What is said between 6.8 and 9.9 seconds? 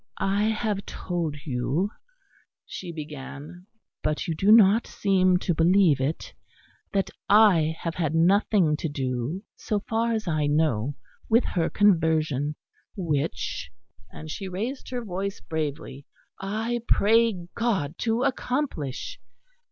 that I have had nothing to do, so